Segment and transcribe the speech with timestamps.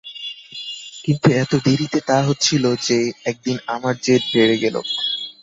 [1.05, 2.97] কিন্তু এত দেরিতে তা হচ্ছিল যে,
[3.25, 4.75] একদিন আমার জেদ বেড়ে গেল।